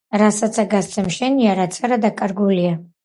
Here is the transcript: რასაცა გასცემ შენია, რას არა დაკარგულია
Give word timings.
რასაცა 0.19 0.63
გასცემ 0.71 1.09
შენია, 1.17 1.53
რას 1.63 1.79
არა 1.89 2.01
დაკარგულია 2.07 2.73